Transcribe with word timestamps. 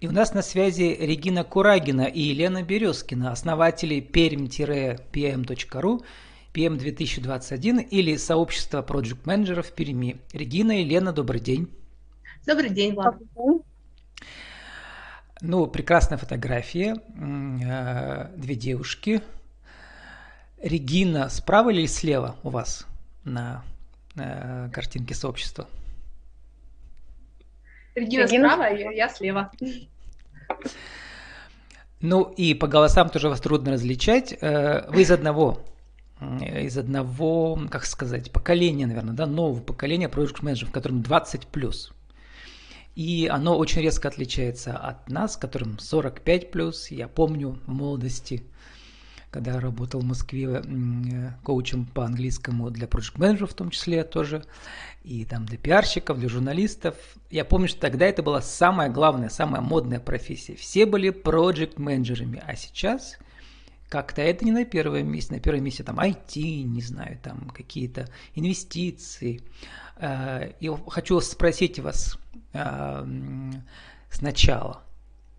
И 0.00 0.06
у 0.06 0.12
нас 0.12 0.32
на 0.32 0.42
связи 0.42 0.96
Регина 1.00 1.42
Курагина 1.42 2.02
и 2.02 2.20
Елена 2.20 2.62
Березкина, 2.62 3.32
основатели 3.32 4.00
perm-pm.ru, 4.00 6.04
PM 6.54 6.76
2021 6.76 7.78
или 7.80 8.16
сообщество 8.16 8.82
Project 8.82 9.18
менеджеров 9.24 9.66
в 9.66 9.72
Перми. 9.72 10.20
Регина 10.32 10.78
и 10.78 10.84
Елена, 10.84 11.12
добрый 11.12 11.40
день. 11.40 11.68
Добрый 12.46 12.70
день, 12.70 12.94
Влад. 12.94 13.16
Ну, 15.40 15.66
прекрасная 15.66 16.18
фотография. 16.18 16.96
Э, 17.16 18.32
две 18.36 18.54
девушки. 18.54 19.20
Регина 20.62 21.28
справа 21.28 21.70
или 21.70 21.86
слева 21.86 22.36
у 22.44 22.50
вас 22.50 22.86
на 23.24 23.64
э, 24.14 24.70
картинке 24.72 25.14
сообщества? 25.14 25.66
Регина, 28.00 28.22
Регина 28.22 28.50
справа, 28.50 28.74
я, 28.74 28.90
я 28.92 29.08
слева. 29.08 29.50
Ну 32.00 32.22
и 32.36 32.54
по 32.54 32.66
голосам 32.66 33.10
тоже 33.10 33.28
вас 33.28 33.40
трудно 33.40 33.72
различать. 33.72 34.36
Э, 34.40 34.88
вы 34.90 35.02
из 35.02 35.10
одного, 35.10 35.60
из 36.40 36.78
одного, 36.78 37.58
как 37.70 37.84
сказать, 37.86 38.30
поколения, 38.30 38.86
наверное, 38.86 39.14
да, 39.14 39.26
нового 39.26 39.60
поколения 39.60 40.08
Project 40.08 40.42
Manager, 40.42 40.66
в 40.66 40.72
котором 40.72 41.02
20 41.02 41.46
плюс. 41.48 41.92
И 42.94 43.28
оно 43.30 43.56
очень 43.56 43.82
резко 43.82 44.08
отличается 44.08 44.76
от 44.76 45.08
нас, 45.08 45.36
которым 45.36 45.78
45 45.78 46.50
плюс. 46.50 46.90
Я 46.90 47.08
помню 47.08 47.58
в 47.66 47.72
молодости– 47.72 48.44
когда 49.30 49.60
работал 49.60 50.00
в 50.00 50.04
Москве 50.04 50.62
э, 50.64 51.30
коучем 51.42 51.84
по 51.86 52.04
английскому 52.04 52.70
для 52.70 52.86
проект 52.86 53.18
менеджеров 53.18 53.50
в 53.50 53.54
том 53.54 53.70
числе 53.70 54.04
тоже, 54.04 54.44
и 55.04 55.24
там 55.24 55.44
для 55.44 55.58
пиарщиков, 55.58 56.18
для 56.18 56.28
журналистов. 56.28 56.94
Я 57.30 57.44
помню, 57.44 57.68
что 57.68 57.80
тогда 57.80 58.06
это 58.06 58.22
была 58.22 58.40
самая 58.40 58.88
главная, 58.88 59.28
самая 59.28 59.60
модная 59.60 60.00
профессия. 60.00 60.54
Все 60.54 60.86
были 60.86 61.10
проект 61.10 61.78
менеджерами 61.78 62.42
а 62.46 62.56
сейчас 62.56 63.18
как-то 63.88 64.22
это 64.22 64.44
не 64.44 64.52
на 64.52 64.64
первом 64.64 65.10
месте. 65.10 65.34
На 65.34 65.40
первом 65.40 65.64
месте 65.64 65.82
там 65.82 65.98
IT, 65.98 66.62
не 66.62 66.82
знаю, 66.82 67.18
там 67.22 67.50
какие-то 67.50 68.08
инвестиции. 68.34 69.42
Э, 69.96 70.52
и 70.60 70.70
хочу 70.88 71.20
спросить 71.20 71.78
вас 71.78 72.18
э, 72.54 73.06
сначала– 74.10 74.82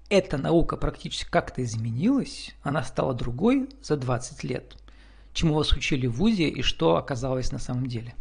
эта 0.09 0.37
наука 0.37 0.75
практически 0.75 1.29
как-то 1.29 1.63
изменилась, 1.63 2.55
она 2.63 2.83
стала 2.83 3.13
другой 3.13 3.69
за 3.81 3.95
20 3.95 4.43
лет. 4.43 4.75
Чему 5.33 5.53
вас 5.53 5.71
учили 5.71 6.07
в 6.07 6.13
ВУЗе 6.13 6.49
и 6.49 6.61
что 6.61 6.97
оказалось 6.97 7.51
на 7.51 7.59
самом 7.59 7.85
деле? 7.85 8.15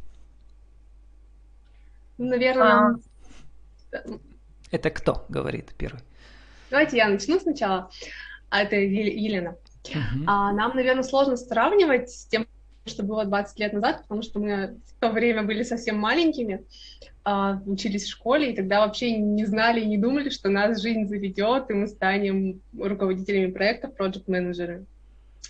Наверное... 2.19 2.97
А... 3.93 3.99
Это 4.71 4.91
кто 4.91 5.25
говорит 5.31 5.73
первый? 5.79 6.03
Давайте 6.71 6.99
я 6.99 7.09
начну 7.09 7.41
сначала. 7.41 7.91
А 8.51 8.63
это 8.63 8.77
Елена. 8.77 9.57
Угу. 9.89 10.25
А, 10.27 10.53
нам, 10.53 10.77
наверное, 10.77 11.03
сложно 11.03 11.37
сравнивать 11.37 12.11
с 12.11 12.27
тем, 12.27 12.47
что 12.89 13.03
было 13.03 13.25
20 13.25 13.59
лет 13.61 13.73
назад, 13.73 14.03
потому 14.03 14.23
что 14.23 14.41
мы 14.41 14.79
в 14.87 15.01
то 15.01 15.11
время 15.11 15.43
были 15.43 15.63
совсем 15.63 15.99
маленькими. 15.99 16.65
А, 17.25 17.61
учились 17.67 18.05
в 18.05 18.11
школе, 18.11 18.53
и 18.53 18.57
тогда 18.57 18.81
вообще 18.81 19.17
не 19.19 19.45
знали 19.45 19.81
и 19.81 19.87
не 19.87 19.99
думали, 19.99 20.31
что 20.31 20.49
нас 20.49 20.81
жизнь 20.81 21.07
заведет, 21.07 21.71
и 21.71 21.75
мы 21.75 21.87
станем 21.87 22.63
руководителями 22.79 23.51
проектов, 23.51 23.95
проект-менеджеры. 23.95 24.87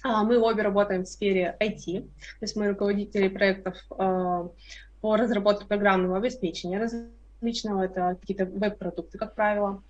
А, 0.03 0.25
мы 0.25 0.39
обе 0.39 0.63
работаем 0.63 1.05
в 1.05 1.09
сфере 1.09 1.57
IT, 1.61 2.01
то 2.01 2.43
есть 2.43 2.57
мы 2.57 2.69
руководители 2.69 3.29
проектов 3.29 3.77
а, 3.97 4.49
по 5.01 5.17
разработке 5.17 5.67
программного 5.67 6.17
обеспечения 6.17 6.81
различного, 6.81 7.85
это 7.85 8.17
какие-то 8.21 8.47
веб-продукты, 8.47 9.17
как 9.17 9.37
правило. 9.37 9.81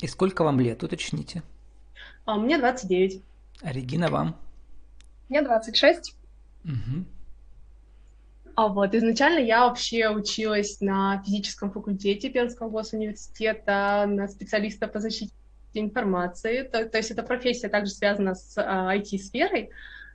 И 0.00 0.06
сколько 0.06 0.44
вам 0.44 0.60
лет, 0.60 0.82
уточните? 0.82 1.42
Мне 2.26 2.58
29. 2.58 3.22
А 3.62 3.72
Регина, 3.72 4.10
вам? 4.10 4.36
Мне 5.32 5.40
26. 5.40 6.14
Угу. 6.66 7.04
А 8.54 8.68
вот 8.68 8.94
изначально 8.94 9.38
я 9.38 9.66
вообще 9.66 10.10
училась 10.10 10.82
на 10.82 11.22
физическом 11.24 11.72
факультете 11.72 12.28
Пермского 12.28 12.68
госуниверситета, 12.68 14.04
на 14.06 14.28
специалиста 14.28 14.88
по 14.88 15.00
защите 15.00 15.32
информации. 15.72 16.64
То, 16.64 16.84
то 16.84 16.98
есть 16.98 17.12
эта 17.12 17.22
профессия 17.22 17.70
также 17.70 17.92
связана 17.92 18.34
с 18.34 18.58
а, 18.58 18.94
IT-сферой, 18.94 19.70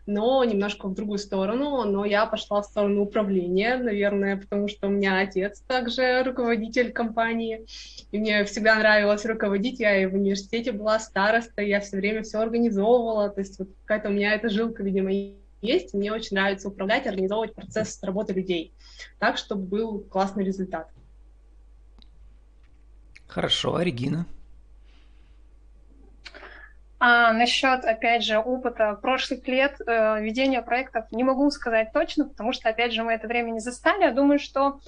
но 0.08 0.44
немножко 0.44 0.88
в 0.88 0.96
другую 0.96 1.20
сторону. 1.20 1.84
Но 1.84 2.06
я 2.06 2.26
пошла 2.26 2.62
в 2.62 2.66
сторону 2.66 3.04
управления, 3.04 3.78
наверное, 3.78 4.38
потому 4.38 4.68
что 4.68 4.88
у 4.88 4.90
меня 4.90 5.20
отец 5.20 5.60
также 5.62 6.24
руководитель 6.24 6.92
компании, 6.92 7.66
и 8.12 8.18
мне 8.18 8.44
всегда 8.46 8.80
нравилось 8.80 9.26
руководить. 9.26 9.80
Я 9.80 10.02
и 10.02 10.06
в 10.06 10.16
университете 10.16 10.72
была 10.72 11.00
староста, 11.00 11.62
я 11.62 11.82
все 11.82 11.98
время 11.98 12.24
все 12.24 12.40
организовывала, 12.40 13.30
то 13.30 13.42
есть 13.42 13.60
вот 13.60 13.70
какая-то 13.86 14.10
у 14.10 14.14
меня 14.14 14.34
эта 14.34 14.50
жилка, 14.50 14.82
видимо, 14.82 15.12
есть. 15.62 15.94
Мне 15.94 16.12
очень 16.12 16.38
нравится 16.38 16.70
управлять, 16.70 17.06
организовывать 17.06 17.54
процесс 17.54 18.02
работы 18.02 18.34
людей 18.34 18.74
так, 19.20 19.38
чтобы 19.38 19.64
был 19.64 20.00
классный 20.00 20.44
результат. 20.44 20.90
Хорошо, 23.28 23.76
а 23.76 23.84
Регина? 23.84 24.26
А 27.00 27.32
насчет, 27.32 27.86
опять 27.86 28.24
же, 28.24 28.40
опыта 28.40 28.98
прошлых 29.00 29.48
лет 29.48 29.80
э, 29.86 30.20
ведения 30.20 30.64
проектов 30.64 31.06
не 31.12 31.24
могу 31.24 31.50
сказать 31.52 31.94
точно, 31.94 32.26
потому 32.26 32.54
что, 32.54 32.70
опять 32.70 32.92
же, 32.92 33.04
мы 33.04 33.14
это 33.14 33.28
время 33.28 33.52
не 33.52 33.60
застали. 33.60 34.02
Я 34.02 34.12
думаю, 34.12 34.40
что 34.40 34.80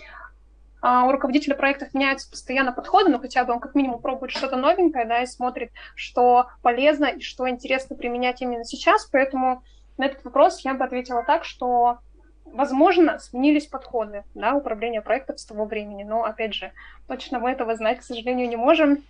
э, 0.81 0.87
у 0.87 1.11
руководителя 1.11 1.55
проектов 1.55 1.93
меняются 1.93 2.27
постоянно 2.27 2.71
подходы, 2.71 3.11
но 3.11 3.19
хотя 3.19 3.43
бы 3.45 3.53
он 3.53 3.59
как 3.59 3.75
минимум 3.75 4.01
пробует 4.01 4.31
что-то 4.31 4.57
новенькое, 4.57 5.05
да, 5.05 5.21
и 5.21 5.27
смотрит, 5.27 5.71
что 5.93 6.47
полезно 6.63 7.05
и 7.05 7.21
что 7.21 7.47
интересно 7.47 7.95
применять 7.95 8.41
именно 8.41 8.65
сейчас. 8.65 9.05
Поэтому 9.05 9.61
на 9.99 10.05
этот 10.05 10.25
вопрос 10.25 10.61
я 10.61 10.73
бы 10.73 10.83
ответила 10.85 11.23
так, 11.23 11.45
что, 11.45 11.99
возможно, 12.45 13.19
сменились 13.19 13.67
подходы 13.67 14.23
да, 14.33 14.55
управления 14.55 15.03
проектом 15.03 15.37
с 15.37 15.45
того 15.45 15.65
времени, 15.65 16.01
но, 16.01 16.23
опять 16.23 16.55
же, 16.55 16.71
точно 17.07 17.37
мы 17.37 17.51
этого 17.51 17.75
знать, 17.75 17.99
к 17.99 18.03
сожалению, 18.03 18.49
не 18.49 18.55
можем. 18.55 19.03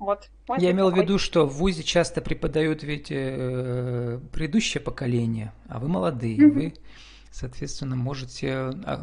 Вот. 0.00 0.30
Я 0.58 0.70
имел 0.70 0.88
такой. 0.88 1.02
в 1.02 1.04
виду, 1.04 1.18
что 1.18 1.46
в 1.46 1.52
ВУЗе 1.58 1.82
часто 1.82 2.22
преподают 2.22 2.82
ведь 2.82 3.08
э, 3.10 4.18
предыдущее 4.32 4.80
поколение, 4.80 5.52
а 5.68 5.78
вы 5.78 5.88
молодые, 5.88 6.38
mm-hmm. 6.38 6.50
вы, 6.52 6.74
соответственно, 7.30 7.96
можете 7.96 8.50
а, 8.54 8.98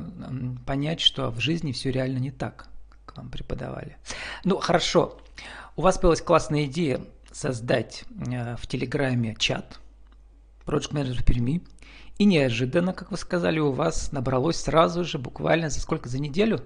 понять, 0.66 1.00
что 1.00 1.30
в 1.30 1.40
жизни 1.40 1.72
все 1.72 1.92
реально 1.92 2.18
не 2.18 2.32
так, 2.32 2.68
как 3.06 3.18
вам 3.18 3.30
преподавали. 3.30 3.98
Ну, 4.44 4.58
хорошо. 4.58 5.20
У 5.76 5.84
вас 5.84 6.00
появилась 6.00 6.22
классная 6.22 6.66
идея 6.66 7.00
создать 7.32 8.04
э, 8.32 8.56
в 8.58 8.66
Телеграме 8.66 9.36
чат, 9.38 9.80
Project 10.66 10.94
Manager 10.94 11.22
в 11.22 11.26
Перми. 11.26 11.62
И 12.18 12.26
неожиданно, 12.26 12.94
как 12.94 13.12
вы 13.12 13.18
сказали, 13.18 13.60
у 13.60 13.72
вас 13.72 14.12
набралось 14.12 14.58
сразу 14.58 15.04
же, 15.04 15.20
буквально 15.20 15.70
за 15.70 15.80
сколько, 15.80 16.10
за 16.10 16.18
неделю? 16.18 16.64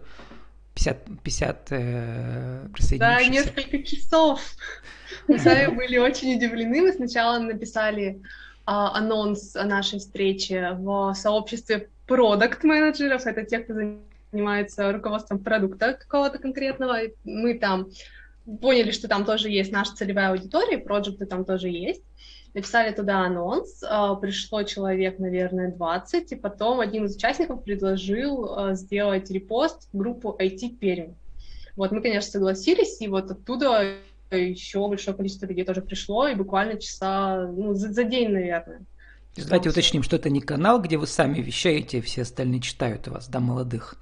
50, 0.74 1.22
50 1.24 1.68
э, 1.72 2.68
Да, 2.98 3.24
несколько 3.24 3.84
часов. 3.84 4.42
Мы 5.28 5.40
сами 5.40 5.76
были 5.76 5.98
очень 5.98 6.36
удивлены. 6.36 6.82
Мы 6.82 6.94
сначала 6.94 7.40
написали 7.40 8.22
а, 8.66 8.98
анонс 8.98 9.56
о 9.56 9.66
нашей 9.66 10.00
встрече 10.00 10.72
в 10.80 11.14
сообществе 11.14 11.90
продукт-менеджеров. 12.08 13.26
Это 13.26 13.44
те, 13.44 13.60
кто 13.60 13.74
занимается 14.32 14.92
руководством 14.92 15.40
продукта 15.40 15.94
какого-то 15.94 16.40
конкретного. 16.40 17.00
Мы 17.26 17.56
там 17.60 17.90
поняли, 18.62 18.92
что 18.92 19.08
там 19.08 19.26
тоже 19.26 19.50
есть 19.50 19.72
наша 19.72 19.96
целевая 19.96 20.30
аудитория, 20.30 20.78
проекты 20.78 21.26
там 21.26 21.46
тоже 21.46 21.68
есть 21.68 22.02
написали 22.54 22.94
туда 22.94 23.26
анонс, 23.26 23.84
а, 23.88 24.16
пришло 24.16 24.64
человек, 24.64 25.20
наверное, 25.20 25.72
20, 25.72 26.32
и 26.32 26.36
потом 26.36 26.80
один 26.80 27.06
из 27.06 27.16
участников 27.16 27.64
предложил 27.64 28.54
а, 28.54 28.74
сделать 28.74 29.30
репост 29.32 29.88
в 29.94 29.98
группу 29.98 30.36
IT 30.40 30.78
Пермь. 30.78 31.14
Вот 31.76 31.92
мы, 31.92 32.02
конечно, 32.02 32.32
согласились, 32.32 33.02
и 33.02 33.08
вот 33.08 33.32
оттуда 33.32 33.96
еще 34.32 34.88
большое 34.88 35.16
количество 35.16 35.46
людей 35.46 35.66
тоже 35.66 35.82
пришло, 35.82 36.28
и 36.28 36.36
буквально 36.36 36.80
часа, 36.80 37.48
ну, 37.48 37.74
за, 37.74 37.92
за 37.92 38.04
день, 38.04 38.30
наверное. 38.30 38.82
Давайте 39.36 39.70
уточним, 39.70 40.04
что 40.04 40.18
это 40.18 40.30
не 40.30 40.42
канал, 40.42 40.82
где 40.82 40.98
вы 40.98 41.08
сами 41.08 41.40
вещаете, 41.40 42.02
все 42.02 42.24
остальные 42.24 42.60
читают 42.60 43.08
вас, 43.08 43.30
да, 43.30 43.40
молодых 43.40 43.96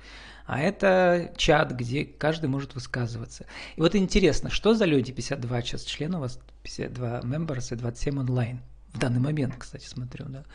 а 0.49 0.59
это 0.59 1.31
чат, 1.37 1.73
где 1.73 2.03
каждый 2.03 2.49
может 2.49 2.73
высказываться. 2.73 3.45
И 3.75 3.81
вот 3.81 3.95
интересно, 3.95 4.49
что 4.49 4.73
за 4.73 4.85
люди 4.85 5.11
52 5.11 5.61
сейчас 5.61 5.83
члена 5.83 6.17
у 6.17 6.21
вас, 6.21 6.39
52 6.63 7.19
members 7.19 7.71
и 7.71 7.75
27 7.75 8.19
онлайн? 8.19 8.59
В 8.91 8.97
данный 8.97 9.19
момент, 9.19 9.53
кстати, 9.59 9.85
смотрю, 9.85 10.25
да. 10.27 10.45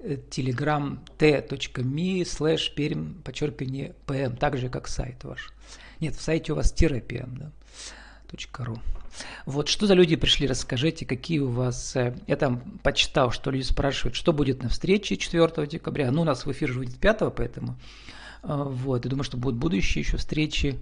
Telegram 0.00 0.98
t.me 1.18 2.22
slash 2.22 2.74
перм, 2.74 3.22
подчеркивание 3.22 3.94
pm, 4.08 4.36
так 4.36 4.56
же, 4.56 4.68
как 4.68 4.88
сайт 4.88 5.22
ваш. 5.22 5.52
Нет, 6.00 6.16
в 6.16 6.20
сайте 6.20 6.50
у 6.50 6.56
вас 6.56 6.72
тире 6.72 6.98
pm, 6.98 7.38
да, 7.38 7.52
.ru. 8.32 8.80
Вот 9.46 9.68
что 9.68 9.86
за 9.86 9.94
люди 9.94 10.16
пришли, 10.16 10.48
расскажите, 10.48 11.06
какие 11.06 11.38
у 11.38 11.50
вас... 11.50 11.94
Э, 11.94 12.16
я 12.26 12.36
там 12.36 12.80
почитал, 12.82 13.30
что 13.30 13.52
люди 13.52 13.62
спрашивают, 13.62 14.16
что 14.16 14.32
будет 14.32 14.64
на 14.64 14.68
встрече 14.68 15.16
4 15.16 15.64
декабря. 15.68 16.10
Ну, 16.10 16.22
у 16.22 16.24
нас 16.24 16.44
в 16.44 16.50
эфир 16.50 16.70
же 16.70 16.80
будет 16.80 16.98
5, 16.98 17.34
поэтому 17.36 17.76
Вот, 18.42 19.04
я 19.04 19.10
думаю, 19.10 19.24
что 19.24 19.36
будут 19.36 19.58
будущие 19.58 20.02
еще 20.02 20.16
встречи. 20.16 20.78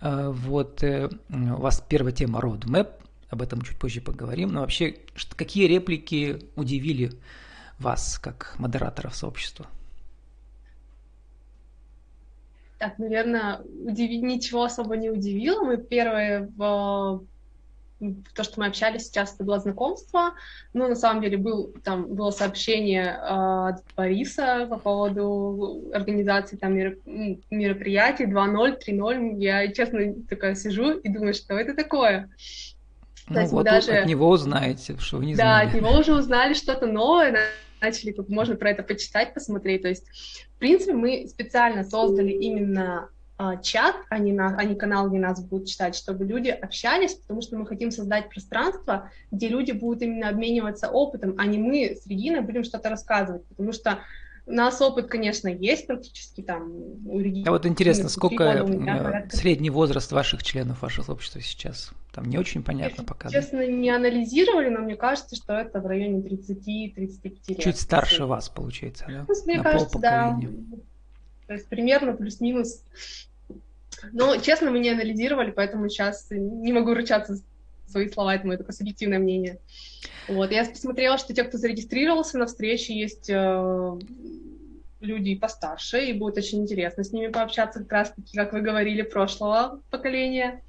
Вот, 0.00 0.82
у 0.82 1.60
вас 1.60 1.82
первая 1.88 2.12
тема 2.12 2.40
roadmap, 2.40 2.92
об 3.30 3.42
этом 3.42 3.62
чуть 3.62 3.78
позже 3.78 4.00
поговорим. 4.00 4.52
Но 4.52 4.60
вообще, 4.60 4.96
какие 5.36 5.66
реплики 5.66 6.46
удивили 6.56 7.12
вас, 7.78 8.18
как 8.18 8.54
модераторов 8.58 9.14
сообщества? 9.14 9.66
Так, 12.78 12.98
наверное, 12.98 13.60
удиви... 13.84 14.18
ничего 14.18 14.62
особо 14.62 14.96
не 14.96 15.10
удивило. 15.10 15.64
Мы 15.64 15.78
первые 15.78 16.48
в 16.56 17.24
то, 18.34 18.44
что 18.44 18.60
мы 18.60 18.66
общались 18.66 19.06
сейчас, 19.06 19.34
это 19.34 19.44
было 19.44 19.58
знакомство. 19.58 20.34
Ну, 20.72 20.88
на 20.88 20.94
самом 20.94 21.22
деле, 21.22 21.36
был, 21.36 21.74
там 21.82 22.14
было 22.14 22.30
сообщение 22.30 23.06
э, 23.06 23.68
от 23.70 23.84
Бориса 23.96 24.66
по 24.70 24.78
поводу 24.78 25.90
организации 25.92 26.56
там 26.56 26.74
мероприятий 26.74 28.24
2.0, 28.24 28.78
3.0. 28.86 29.36
Я, 29.38 29.68
честно, 29.72 30.14
такая 30.28 30.54
сижу 30.54 30.92
и 30.98 31.08
думаю, 31.08 31.34
что 31.34 31.54
это 31.54 31.74
такое. 31.74 32.30
Ну, 33.28 33.34
То 33.34 33.40
есть 33.40 33.52
вот 33.52 33.64
даже... 33.64 33.92
от 33.92 34.06
него 34.06 34.28
узнаете, 34.28 34.96
что 34.98 35.18
вы 35.18 35.26
не 35.26 35.34
да, 35.34 35.42
знали. 35.42 35.64
Да, 35.64 35.70
от 35.70 35.74
него 35.74 35.98
уже 35.98 36.14
узнали 36.14 36.54
что-то 36.54 36.86
новое, 36.86 37.38
начали, 37.80 38.12
как 38.12 38.28
можно 38.28 38.56
про 38.56 38.70
это 38.70 38.82
почитать, 38.82 39.34
посмотреть. 39.34 39.82
То 39.82 39.88
есть, 39.88 40.08
в 40.56 40.58
принципе, 40.58 40.94
мы 40.94 41.26
специально 41.28 41.84
создали 41.84 42.30
именно 42.30 43.08
а, 43.08 43.08
чат, 43.62 43.94
а 44.08 44.18
не, 44.18 44.32
на, 44.32 44.56
а 44.56 44.64
не 44.64 44.74
канал, 44.74 45.08
где 45.08 45.18
нас 45.18 45.40
будут 45.44 45.68
читать, 45.68 45.94
чтобы 45.94 46.24
люди 46.24 46.48
общались, 46.48 47.14
потому 47.14 47.40
что 47.40 47.56
мы 47.56 47.66
хотим 47.66 47.90
создать 47.90 48.28
пространство, 48.30 49.10
где 49.30 49.48
люди 49.48 49.72
будут 49.72 50.02
именно 50.02 50.28
обмениваться 50.28 50.88
опытом, 50.88 51.34
а 51.38 51.46
не 51.46 51.58
мы 51.58 51.96
с 51.96 52.06
Региной 52.06 52.40
будем 52.40 52.64
что-то 52.64 52.90
рассказывать, 52.90 53.44
потому 53.46 53.72
что 53.72 54.00
у 54.48 54.52
нас 54.52 54.80
опыт, 54.80 55.08
конечно, 55.08 55.48
есть 55.48 55.86
практически 55.86 56.40
там 56.40 56.72
у 57.06 57.20
Регины. 57.20 57.46
А 57.46 57.50
вот 57.50 57.66
интересно, 57.66 58.08
сколько 58.08 58.64
года, 58.64 59.28
средний 59.30 59.70
возраст 59.70 60.10
ваших 60.10 60.42
членов 60.42 60.80
вашего 60.80 61.12
общества 61.12 61.42
сейчас? 61.42 61.92
Там 62.12 62.24
не 62.24 62.38
очень 62.38 62.64
понятно 62.64 63.04
пока. 63.04 63.28
Честно, 63.28 63.66
не 63.66 63.90
анализировали, 63.90 64.70
но 64.70 64.80
мне 64.80 64.96
кажется, 64.96 65.36
что 65.36 65.52
это 65.52 65.80
в 65.80 65.86
районе 65.86 66.20
30-35 66.20 67.36
лет. 67.48 67.60
Чуть 67.60 67.78
старше 67.78 68.24
вас, 68.24 68.48
получается, 68.48 69.04
да? 69.06 69.26
Ну, 69.28 69.34
мне 69.44 69.58
На 69.58 69.62
кажется, 69.62 69.98
да. 69.98 70.40
То 71.46 71.52
есть 71.52 71.68
примерно 71.68 72.14
плюс-минус. 72.14 72.82
Но, 74.12 74.36
честно, 74.36 74.70
мы 74.70 74.78
не 74.78 74.90
анализировали, 74.90 75.50
поэтому 75.50 75.88
сейчас 75.88 76.28
не 76.30 76.72
могу 76.72 76.94
ручаться 76.94 77.38
свои 77.86 78.08
слова, 78.08 78.34
это 78.34 78.46
мое 78.46 78.56
только 78.56 78.72
субъективное 78.72 79.18
мнение. 79.18 79.58
Вот, 80.28 80.50
я 80.50 80.64
посмотрела, 80.64 81.18
что 81.18 81.34
те, 81.34 81.44
кто 81.44 81.58
зарегистрировался 81.58 82.38
на 82.38 82.46
встрече, 82.46 82.98
есть 82.98 83.30
э, 83.30 83.98
люди 85.00 85.34
постарше, 85.36 86.04
и 86.04 86.12
будет 86.12 86.36
очень 86.36 86.62
интересно 86.62 87.02
с 87.02 87.12
ними 87.12 87.28
пообщаться, 87.28 87.80
как 87.80 87.92
раз-таки, 87.92 88.36
как 88.36 88.52
вы 88.52 88.60
говорили, 88.60 89.02
прошлого 89.02 89.80
поколения. 89.90 90.62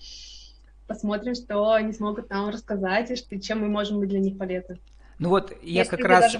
Посмотрим, 0.87 1.35
что 1.35 1.73
они 1.73 1.93
смогут 1.93 2.29
нам 2.29 2.49
рассказать, 2.49 3.11
и 3.11 3.15
что, 3.15 3.39
чем 3.39 3.61
мы 3.61 3.67
можем 3.67 3.99
быть 3.99 4.09
для 4.09 4.19
них 4.19 4.37
полезны. 4.37 4.79
Ну 5.19 5.27
вот 5.27 5.51
я 5.61 5.81
Есть 5.81 5.91
как 5.91 5.99
раз 5.99 6.33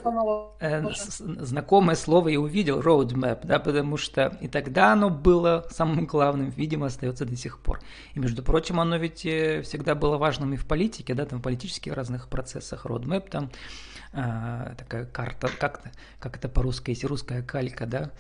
э, 0.62 0.84
знакомое 1.20 1.98
слово 1.98 2.30
и 2.30 2.38
увидел 2.38 2.80
roadmap, 2.80 3.42
да, 3.44 3.60
потому 3.60 3.98
что 3.98 4.38
и 4.40 4.48
тогда 4.48 4.94
оно 4.94 5.10
было 5.10 5.68
самым 5.70 6.06
главным, 6.06 6.50
видимо, 6.50 6.86
остается 6.86 7.26
до 7.26 7.36
сих 7.36 7.60
пор. 7.60 7.82
И 8.14 8.20
между 8.20 8.42
прочим, 8.42 8.80
оно 8.80 8.96
ведь 8.96 9.26
э, 9.26 9.64
всегда 9.64 9.96
было 9.96 10.18
важным 10.18 10.54
и 10.54 10.56
в 10.56 10.66
политике, 10.66 11.14
да, 11.14 11.26
там 11.26 11.40
в 11.40 11.42
политических 11.42 11.92
разных 11.94 12.30
процессах 12.30 12.86
roadmap, 12.86 13.30
там 13.30 13.52
э, 14.14 14.76
такая 14.78 15.06
карта, 15.06 15.50
как, 15.60 15.82
как 16.18 16.38
это 16.38 16.48
по-русски, 16.48 16.92
есть 16.92 17.04
русская 17.04 17.44
калька, 17.44 17.86
да, 17.86 18.12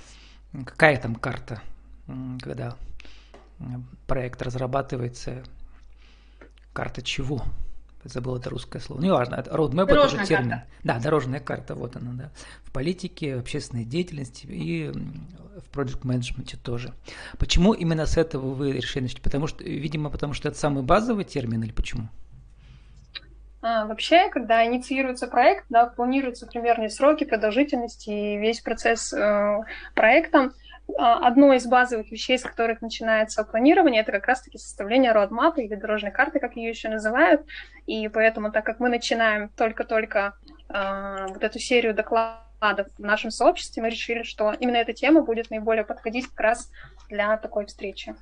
какая 0.65 1.00
там 1.00 1.15
карта, 1.15 1.62
когда 2.41 2.75
проект 4.07 4.41
разрабатывается, 4.41 5.41
карта 6.73 7.01
чего? 7.01 7.45
Забыл 8.04 8.38
это 8.38 8.50
русское 8.50 8.80
слово. 8.80 9.01
Ну, 9.01 9.13
важно, 9.13 9.36
roadmap 9.36 9.92
это 9.92 10.06
уже 10.06 10.25
термин. 10.25 10.50
Карта. 10.50 10.68
Да, 10.84 11.00
дорожная 11.00 11.40
карта, 11.40 11.75
вот 11.75 11.96
она, 11.96 12.12
да. 12.13 12.31
В 12.63 12.72
политике, 12.72 13.36
в 13.36 13.40
общественной 13.40 13.84
деятельности 13.84 14.46
и 14.46 14.90
в 14.90 15.78
project 15.78 16.00
менеджменте 16.04 16.57
тоже. 16.57 16.94
Почему 17.38 17.74
именно 17.74 18.06
с 18.06 18.18
этого 18.18 18.54
вы 18.54 18.72
решили 18.72 19.04
начать? 19.04 19.22
Потому 19.22 19.48
что, 19.48 19.63
видимо, 19.63 20.10
потому 20.10 20.34
что 20.34 20.48
это 20.48 20.57
самый 20.57 20.84
базовый 20.84 21.25
термин 21.25 21.63
или 21.63 21.72
почему? 21.72 22.07
А, 23.62 23.86
вообще, 23.86 24.30
когда 24.30 24.66
инициируется 24.66 25.28
проект, 25.28 25.66
да, 25.69 25.86
планируются 25.88 26.48
примерные 26.48 26.90
сроки, 26.90 27.25
продолжительности 27.25 28.10
и 28.10 28.38
весь 28.38 28.62
процесс 28.62 29.12
э, 29.12 29.60
проекта, 29.96 30.40
а, 30.40 30.50
одно 30.97 31.53
из 31.53 31.65
базовых 31.65 32.12
вещей, 32.12 32.38
с 32.38 32.44
которых 32.44 32.81
начинается 32.81 33.44
планирование, 33.44 34.01
это 34.01 34.12
как 34.12 34.27
раз-таки 34.27 34.57
составление 34.57 35.13
roadmap 35.13 35.53
или 35.57 35.75
дорожной 35.75 36.12
карты, 36.12 36.39
как 36.39 36.56
ее 36.56 36.69
еще 36.69 36.89
называют. 36.89 37.45
И 37.86 38.07
поэтому, 38.07 38.51
так 38.51 38.65
как 38.65 38.80
мы 38.80 38.89
начинаем 38.89 39.50
только-только 39.50 40.33
э, 40.69 41.27
вот 41.30 41.44
эту 41.44 41.59
серию 41.59 41.94
докладов 41.94 42.88
в 42.97 43.03
нашем 43.03 43.31
сообществе, 43.31 43.81
мы 43.83 43.89
решили, 43.89 44.24
что 44.24 44.53
именно 44.53 44.77
эта 44.77 44.94
тема 44.94 45.21
будет 45.21 45.50
наиболее 45.50 45.86
подходить 45.86 46.27
как 46.27 46.39
раз 46.39 46.71
для 47.09 47.38
такой 47.38 47.65
встречи. 47.65 48.15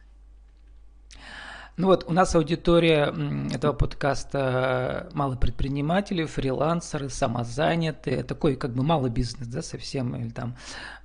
Ну 1.78 1.86
вот, 1.86 2.06
у 2.08 2.14
нас 2.14 2.34
аудитория 2.34 3.14
этого 3.54 3.72
подкаста 3.72 5.10
малые 5.14 5.38
предприниматели, 5.38 6.26
фрилансеры, 6.26 7.08
самозанятые, 7.10 8.24
такой 8.24 8.56
как 8.56 8.74
бы 8.74 8.82
малый 8.82 9.12
бизнес, 9.12 9.48
да, 9.48 9.62
совсем, 9.62 10.16
или 10.16 10.30
там 10.30 10.56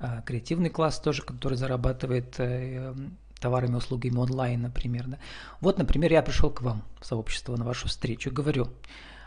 а, 0.01 0.23
креативный 0.23 0.71
класс 0.71 0.99
тоже, 0.99 1.23
который 1.23 1.59
зарабатывает 1.59 2.37
э, 2.39 2.95
товарами, 3.39 3.75
услугами 3.75 4.17
онлайн, 4.17 4.63
например. 4.63 5.09
Да. 5.09 5.19
Вот, 5.61 5.77
например, 5.77 6.11
я 6.11 6.23
пришел 6.23 6.49
к 6.49 6.63
вам 6.63 6.83
в 7.01 7.05
сообщество 7.05 7.55
на 7.55 7.67
вашу 7.67 7.89
встречу, 7.89 8.31
говорю, 8.31 8.69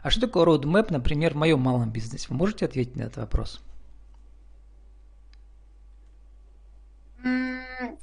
а 0.01 0.09
что 0.09 0.21
такое 0.21 0.47
roadmap, 0.47 0.87
например, 0.89 1.33
в 1.33 1.37
моем 1.37 1.59
малом 1.59 1.91
бизнесе? 1.91 2.25
Вы 2.31 2.37
можете 2.37 2.65
ответить 2.65 2.95
на 2.95 3.03
этот 3.03 3.17
вопрос? 3.17 3.61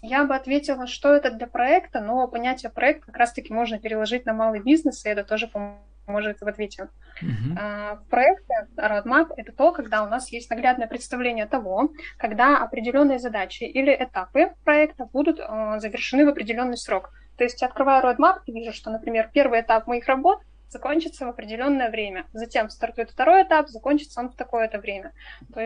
Я 0.01 0.25
бы 0.25 0.35
ответила, 0.35 0.87
что 0.87 1.15
это 1.15 1.31
для 1.31 1.47
проекта, 1.47 2.01
но 2.01 2.27
понятие 2.29 2.71
проект 2.71 3.05
как 3.05 3.17
раз-таки 3.17 3.53
можно 3.53 3.79
переложить 3.79 4.27
на 4.27 4.33
малый 4.33 4.61
бизнес, 4.61 5.05
и 5.05 5.09
это 5.09 5.25
тоже 5.25 5.49
поможет 5.49 6.41
в 6.41 6.49
ответе. 6.49 6.89
Uh-huh. 7.23 7.99
В 7.99 8.09
проекте 8.09 8.69
Roadmap 8.77 9.33
это 9.37 9.53
то, 9.53 9.73
когда 9.73 10.03
у 10.03 10.09
нас 10.09 10.31
есть 10.33 10.51
наглядное 10.51 10.89
представление 10.89 11.47
того, 11.47 11.91
когда 12.19 12.59
определенные 12.59 13.19
задачи 13.19 13.65
или 13.65 13.95
этапы 13.95 14.55
проекта 14.65 15.07
будут 15.07 15.39
а, 15.41 15.79
завершены 15.79 16.27
в 16.27 16.31
определенный 16.31 16.77
срок. 16.77 17.11
То 17.37 17.45
есть, 17.45 17.63
открывая 17.63 18.03
Roadmap, 18.03 18.41
я 18.47 18.55
вижу, 18.55 18.73
что, 18.73 18.91
например, 18.91 19.31
первый 19.33 19.61
этап 19.61 19.87
моих 19.87 20.07
работ 20.07 20.41
закончится 20.69 21.27
в 21.27 21.29
определенное 21.29 21.91
время. 21.91 22.25
Затем 22.33 22.71
стартует 22.71 23.11
второй 23.11 23.43
этап, 23.43 23.69
закончится 23.69 24.21
он 24.21 24.31
в 24.31 24.37
такое-то 24.37 24.79
время. 24.79 25.13
То 25.53 25.61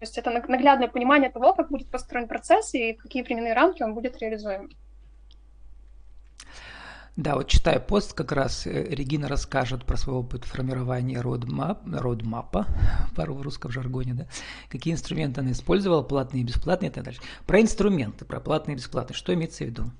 то 0.00 0.04
есть 0.04 0.16
это 0.16 0.30
наглядное 0.30 0.88
понимание 0.88 1.28
того, 1.28 1.52
как 1.52 1.70
будет 1.70 1.90
построен 1.90 2.26
процесс 2.26 2.72
и 2.72 2.94
какие 2.94 3.22
временные 3.22 3.52
рамки 3.52 3.82
он 3.82 3.92
будет 3.92 4.16
реализуем. 4.16 4.70
Да, 7.16 7.34
вот 7.34 7.48
читая 7.48 7.78
пост, 7.80 8.14
как 8.14 8.32
раз 8.32 8.66
э, 8.66 8.82
Регина 8.88 9.28
расскажет 9.28 9.84
про 9.84 9.98
свой 9.98 10.16
опыт 10.16 10.44
формирования 10.44 11.20
родмап, 11.20 11.82
родмапа, 11.84 12.66
пару 13.14 13.34
в 13.34 13.42
русском 13.42 13.70
жаргоне, 13.70 14.14
да, 14.14 14.26
какие 14.70 14.94
инструменты 14.94 15.42
она 15.42 15.52
использовала, 15.52 16.02
платные 16.02 16.44
и 16.44 16.46
бесплатные 16.46 16.90
и 16.90 16.94
так 16.94 17.04
дальше. 17.04 17.20
Про 17.46 17.60
инструменты, 17.60 18.24
про 18.24 18.40
платные 18.40 18.76
и 18.76 18.78
бесплатные, 18.78 19.14
что 19.14 19.34
имеется 19.34 19.64
в 19.64 19.66
виду? 19.66 19.90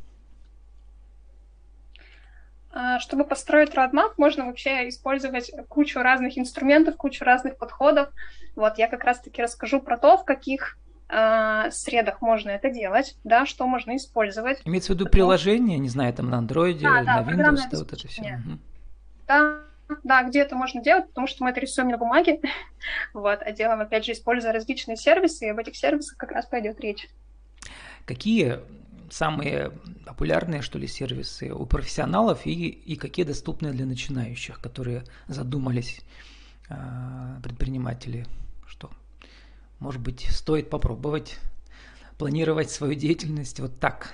А, 2.72 3.00
чтобы 3.00 3.24
построить 3.24 3.74
roadmap, 3.74 4.12
можно 4.16 4.46
вообще 4.46 4.88
использовать 4.88 5.50
кучу 5.68 6.00
разных 6.00 6.38
инструментов, 6.38 6.96
кучу 6.96 7.24
разных 7.24 7.56
подходов. 7.56 8.10
Вот 8.54 8.78
я 8.78 8.86
как 8.86 9.02
раз-таки 9.04 9.42
расскажу 9.42 9.80
про 9.80 9.98
то, 9.98 10.16
в 10.16 10.24
каких 10.24 10.78
э, 11.08 11.70
средах 11.72 12.20
можно 12.20 12.50
это 12.50 12.70
делать, 12.70 13.16
да, 13.24 13.44
что 13.44 13.66
можно 13.66 13.96
использовать. 13.96 14.60
Имеется 14.64 14.92
в 14.92 14.94
виду 14.94 15.06
Потом... 15.06 15.12
приложение, 15.12 15.78
не 15.78 15.88
знаю, 15.88 16.12
там 16.14 16.30
на 16.30 16.36
Android, 16.36 16.78
да, 16.80 17.02
на 17.02 17.22
да, 17.22 17.32
Windows, 17.32 17.68
да, 17.70 17.78
вот 17.78 17.92
это 17.92 18.06
все. 18.06 18.22
Угу. 18.22 18.58
Да, 19.26 19.58
да, 20.04 20.22
где 20.22 20.40
это 20.40 20.54
можно 20.54 20.80
делать, 20.80 21.08
потому 21.08 21.26
что 21.26 21.42
мы 21.42 21.50
это 21.50 21.58
рисуем 21.58 21.88
на 21.88 21.98
бумаге, 21.98 22.40
вот, 23.14 23.40
а 23.42 23.50
делаем, 23.50 23.80
опять 23.80 24.04
же, 24.04 24.12
используя 24.12 24.52
различные 24.52 24.96
сервисы, 24.96 25.46
и 25.46 25.50
об 25.50 25.58
этих 25.58 25.76
сервисах 25.76 26.16
как 26.16 26.30
раз 26.30 26.46
пойдет 26.46 26.78
речь. 26.78 27.08
Какие 28.06 28.60
самые 29.12 29.70
популярные, 30.06 30.62
что 30.62 30.78
ли, 30.78 30.86
сервисы 30.86 31.52
у 31.52 31.66
профессионалов 31.66 32.46
и, 32.46 32.68
и 32.68 32.96
какие 32.96 33.24
доступны 33.24 33.72
для 33.72 33.86
начинающих, 33.86 34.60
которые 34.60 35.04
задумались 35.26 36.00
э, 36.68 36.74
предприниматели, 37.42 38.26
что, 38.66 38.90
может 39.78 40.00
быть, 40.00 40.26
стоит 40.30 40.70
попробовать 40.70 41.38
планировать 42.18 42.70
свою 42.70 42.94
деятельность 42.94 43.60
вот 43.60 43.80
так, 43.80 44.12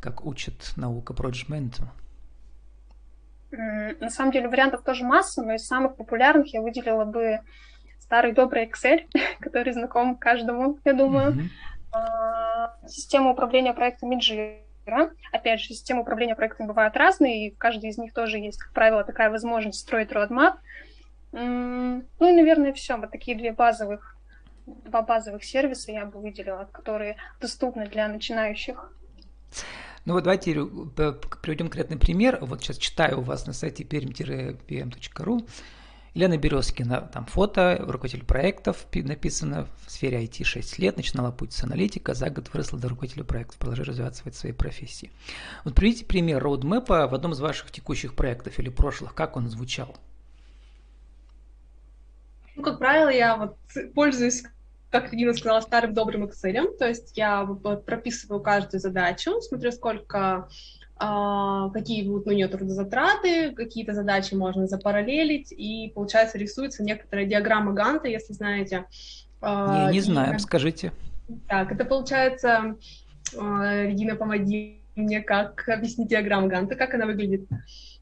как 0.00 0.24
учит 0.26 0.72
наука 0.76 1.12
Management. 1.12 1.82
На 3.52 4.10
самом 4.10 4.32
деле 4.32 4.48
вариантов 4.48 4.82
тоже 4.82 5.04
масса, 5.04 5.42
но 5.42 5.54
из 5.54 5.64
самых 5.64 5.94
популярных 5.94 6.52
я 6.52 6.60
выделила 6.60 7.04
бы 7.04 7.38
старый 8.00 8.32
добрый 8.32 8.68
Excel, 8.68 9.08
который 9.40 9.72
знаком 9.72 10.16
каждому, 10.16 10.80
я 10.84 10.92
думаю. 10.92 11.34
Mm-hmm 11.34 11.48
система 12.88 13.30
управления 13.30 13.72
проектами 13.72 14.16
Jira. 14.16 15.10
Опять 15.32 15.60
же, 15.60 15.68
системы 15.68 16.02
управления 16.02 16.34
проектами 16.34 16.66
бывают 16.66 16.96
разные, 16.96 17.46
и 17.46 17.54
в 17.54 17.58
каждой 17.58 17.90
из 17.90 17.98
них 17.98 18.12
тоже 18.12 18.38
есть, 18.38 18.58
как 18.58 18.72
правило, 18.72 19.02
такая 19.04 19.30
возможность 19.30 19.80
строить 19.80 20.10
roadmap. 20.10 20.56
Ну 21.32 22.02
и, 22.20 22.32
наверное, 22.32 22.72
все. 22.72 22.96
Вот 22.96 23.10
такие 23.10 23.36
две 23.36 23.52
базовых, 23.52 24.16
два 24.66 25.02
базовых 25.02 25.42
сервиса 25.42 25.90
я 25.90 26.04
бы 26.04 26.20
выделила, 26.20 26.68
которые 26.70 27.16
доступны 27.40 27.86
для 27.86 28.08
начинающих. 28.08 28.92
Ну 30.04 30.12
вот 30.12 30.24
давайте 30.24 30.52
приведем 30.52 31.66
конкретный 31.66 31.98
пример. 31.98 32.38
Вот 32.42 32.60
сейчас 32.62 32.76
читаю 32.76 33.20
у 33.20 33.22
вас 33.22 33.46
на 33.46 33.52
сайте 33.54 33.84
perm-pm.ru. 33.84 35.48
Елена 36.14 36.38
Березкина, 36.38 37.10
там 37.12 37.26
фото, 37.26 37.76
руководитель 37.80 38.24
проектов, 38.24 38.86
написано 38.94 39.66
в 39.84 39.90
сфере 39.90 40.24
IT 40.24 40.44
6 40.44 40.78
лет, 40.78 40.96
начинала 40.96 41.32
путь 41.32 41.52
с 41.52 41.64
аналитика, 41.64 42.14
за 42.14 42.30
год 42.30 42.52
выросла 42.52 42.78
до 42.78 42.88
руководителя 42.88 43.24
проектов, 43.24 43.58
продолжает 43.58 43.88
развиваться 43.88 44.22
в 44.24 44.34
своей 44.34 44.54
профессии. 44.54 45.10
Вот 45.64 45.74
приведите 45.74 46.04
пример 46.04 46.40
роудмэпа 46.40 47.08
в 47.08 47.14
одном 47.14 47.32
из 47.32 47.40
ваших 47.40 47.72
текущих 47.72 48.14
проектов 48.14 48.60
или 48.60 48.68
прошлых, 48.68 49.14
как 49.14 49.36
он 49.36 49.48
звучал? 49.48 49.96
Ну, 52.54 52.62
как 52.62 52.78
правило, 52.78 53.08
я 53.08 53.36
вот 53.36 53.56
пользуюсь 53.94 54.44
как 54.94 55.10
Дина 55.10 55.34
сказала, 55.34 55.60
старым 55.60 55.92
добрым 55.92 56.26
Excel. 56.26 56.76
То 56.78 56.86
есть 56.86 57.18
я 57.18 57.44
прописываю 57.44 58.40
каждую 58.40 58.80
задачу, 58.80 59.40
смотрю, 59.40 59.72
сколько 59.72 60.48
какие 60.96 62.06
будут 62.06 62.26
на 62.26 62.30
нее 62.30 62.48
трудозатраты, 62.48 63.52
какие-то 63.52 63.94
задачи 63.94 64.34
можно 64.34 64.66
запараллелить, 64.66 65.52
и, 65.52 65.90
получается, 65.94 66.38
рисуется 66.38 66.84
некоторая 66.84 67.26
диаграмма 67.26 67.72
Ганта, 67.72 68.08
если 68.08 68.32
знаете. 68.32 68.84
А, 69.40 69.88
не, 69.88 69.94
не 69.94 70.00
знаем, 70.00 70.38
скажите. 70.38 70.92
Так, 71.48 71.72
это 71.72 71.84
получается, 71.84 72.76
а, 73.36 73.84
Регина, 73.84 74.14
помоги 74.14 74.82
мне, 74.94 75.20
как 75.20 75.68
объяснить 75.68 76.08
диаграмму 76.08 76.48
Ганта, 76.48 76.76
как 76.76 76.94
она 76.94 77.06
выглядит? 77.06 77.48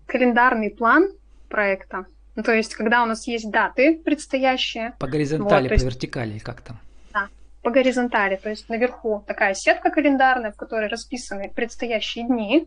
Календарный 0.07 0.71
план 0.71 1.13
проекта 1.49 2.07
ну, 2.35 2.43
то 2.43 2.53
есть, 2.53 2.75
когда 2.75 3.03
у 3.03 3.07
нас 3.07 3.27
есть 3.27 3.51
даты 3.51 3.99
предстоящие. 3.99 4.95
По 4.99 5.07
горизонтали, 5.07 5.65
вот, 5.65 5.69
по 5.69 5.73
есть, 5.75 5.85
вертикали, 5.85 6.39
как 6.39 6.63
там? 6.63 6.79
Да, 7.13 7.29
по 7.63 7.71
горизонтали. 7.71 8.37
То 8.37 8.49
есть 8.49 8.69
наверху 8.69 9.23
такая 9.27 9.55
сетка 9.55 9.91
календарная, 9.91 10.53
в 10.53 10.57
которой 10.57 10.89
расписаны 10.89 11.51
предстоящие 11.55 12.27
дни. 12.27 12.67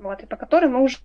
Вот, 0.00 0.22
и 0.22 0.26
по 0.26 0.36
которой 0.36 0.70
мы 0.70 0.82
уже 0.82 0.96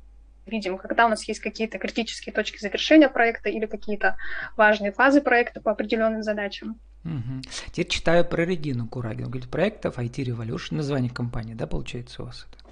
видим, 0.45 0.77
когда 0.77 1.05
у 1.05 1.09
нас 1.09 1.23
есть 1.27 1.41
какие-то 1.41 1.77
критические 1.77 2.33
точки 2.33 2.59
завершения 2.59 3.09
проекта 3.09 3.49
или 3.49 3.65
какие-то 3.65 4.15
важные 4.55 4.91
фазы 4.91 5.21
проекта 5.21 5.59
по 5.59 5.71
определенным 5.71 6.23
задачам. 6.23 6.79
Угу. 7.03 7.41
Теперь 7.71 7.87
читаю 7.87 8.25
про 8.25 8.45
Регину 8.45 8.87
Курагину. 8.87 9.29
Говорит, 9.29 9.49
проектов 9.49 9.97
IT 9.97 10.15
Revolution, 10.15 10.75
название 10.75 11.11
компании, 11.11 11.53
да, 11.53 11.67
получается 11.67 12.23
у 12.23 12.25
вас 12.25 12.47
это? 12.49 12.63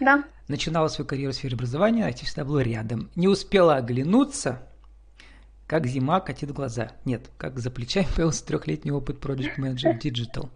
Да. 0.00 0.24
Начинала 0.48 0.88
свою 0.88 1.06
карьеру 1.06 1.32
в 1.32 1.36
сфере 1.36 1.54
образования, 1.54 2.08
IT 2.08 2.24
всегда 2.24 2.44
был 2.44 2.58
рядом. 2.58 3.10
Не 3.14 3.28
успела 3.28 3.76
оглянуться, 3.76 4.62
как 5.66 5.86
зима 5.86 6.20
катит 6.20 6.50
глаза. 6.52 6.92
Нет, 7.04 7.30
как 7.38 7.60
за 7.60 7.70
плечами 7.70 8.06
появился 8.16 8.44
трехлетний 8.44 8.90
опыт 8.90 9.24
Project 9.24 9.56
Manager 9.58 10.00
Digital. 10.00 10.48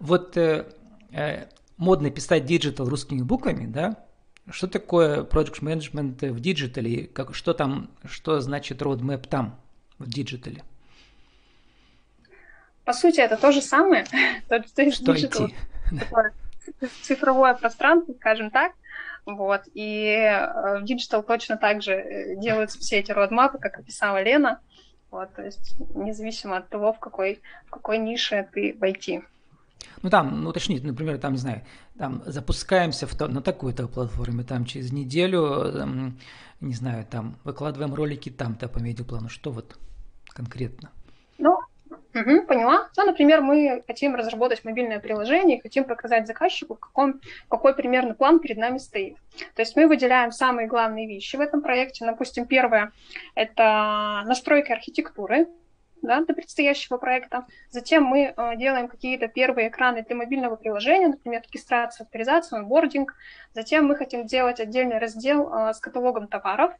Вот 0.00 0.36
э, 0.36 0.66
э, 1.12 1.46
модно 1.76 2.10
писать 2.10 2.50
Digital 2.50 2.88
русскими 2.88 3.22
буквами, 3.22 3.66
да? 3.66 4.05
Что 4.50 4.68
такое 4.68 5.22
Project 5.24 5.60
Management 5.60 6.30
в 6.30 6.40
digital 6.40 6.91
е? 6.91 7.06
Как, 7.06 7.34
что 7.34 7.52
там, 7.52 7.90
что 8.04 8.40
значит 8.40 8.80
roadmap 8.80 9.26
там, 9.28 9.58
в 9.98 10.08
диджитале? 10.08 10.62
По 12.84 12.92
сути, 12.92 13.20
это 13.20 13.36
то 13.36 13.50
же 13.50 13.60
самое. 13.60 14.04
Что 14.46 15.12
digital, 15.12 15.52
цифровое 17.02 17.54
пространство, 17.54 18.12
скажем 18.12 18.50
так. 18.50 18.72
Вот. 19.24 19.62
И 19.74 20.06
э, 20.06 20.78
в 20.78 20.84
Digital 20.84 21.24
точно 21.24 21.56
так 21.56 21.82
же 21.82 21.94
э, 21.94 22.36
делаются 22.36 22.78
все 22.78 22.98
эти 22.98 23.10
roadmap 23.10 23.47
ы, 23.47 23.58
как 23.58 23.78
описала 23.78 24.22
Лена. 24.22 24.60
Вот, 25.10 25.32
то 25.34 25.42
есть 25.42 25.74
независимо 25.94 26.58
от 26.58 26.68
того, 26.68 26.92
в 26.92 27.00
какой, 27.00 27.40
в 27.66 27.70
какой 27.70 27.98
нише 27.98 28.48
ты 28.52 28.76
войти. 28.78 29.22
Ну 30.02 30.10
там, 30.10 30.42
ну 30.42 30.50
уточнить, 30.50 30.84
например, 30.84 31.18
там, 31.18 31.32
не 31.32 31.38
знаю, 31.38 31.62
там 31.98 32.22
запускаемся 32.26 33.06
в, 33.06 33.18
на 33.28 33.40
такой-то 33.40 33.88
платформе, 33.88 34.44
там 34.44 34.64
через 34.64 34.92
неделю, 34.92 35.72
там, 35.72 36.18
не 36.60 36.74
знаю, 36.74 37.06
там 37.10 37.36
выкладываем 37.44 37.94
ролики 37.94 38.30
там-то 38.30 38.68
по 38.68 38.78
медиаплану. 38.78 39.28
Что 39.28 39.50
вот 39.50 39.78
конкретно? 40.28 40.90
Ну, 41.38 41.58
Угу, 42.16 42.46
поняла. 42.46 42.88
Ну, 42.96 43.04
например, 43.04 43.42
мы 43.42 43.82
хотим 43.86 44.14
разработать 44.14 44.64
мобильное 44.64 45.00
приложение, 45.00 45.60
хотим 45.60 45.84
показать 45.84 46.26
заказчику, 46.26 46.76
в 46.76 46.80
каком, 46.80 47.20
какой 47.50 47.74
примерно 47.74 48.14
план 48.14 48.40
перед 48.40 48.56
нами 48.56 48.78
стоит. 48.78 49.16
То 49.54 49.60
есть 49.60 49.76
мы 49.76 49.86
выделяем 49.86 50.32
самые 50.32 50.66
главные 50.66 51.06
вещи 51.06 51.36
в 51.36 51.40
этом 51.40 51.60
проекте. 51.60 52.06
Допустим, 52.06 52.46
первое– 52.46 52.92
это 53.34 54.22
настройка 54.24 54.72
архитектуры, 54.72 55.46
да, 56.06 56.22
для 56.22 56.34
предстоящего 56.34 56.96
проекта. 56.96 57.46
Затем 57.70 58.04
мы 58.04 58.34
э, 58.36 58.56
делаем 58.56 58.88
какие-то 58.88 59.28
первые 59.28 59.68
экраны 59.68 60.02
для 60.02 60.16
мобильного 60.16 60.56
приложения, 60.56 61.08
например, 61.08 61.42
регистрация, 61.42 62.04
авторизация, 62.04 62.58
онбординг. 62.58 63.14
Затем 63.54 63.86
мы 63.86 63.96
хотим 63.96 64.26
сделать 64.26 64.60
отдельный 64.60 64.98
раздел 64.98 65.52
э, 65.52 65.74
с 65.74 65.80
каталогом 65.80 66.28
товаров, 66.28 66.72